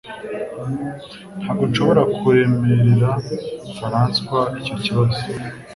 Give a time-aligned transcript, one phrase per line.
[1.39, 3.09] Ntabwo nshobora kuremerera
[3.77, 5.21] Faranswa icyo kibazo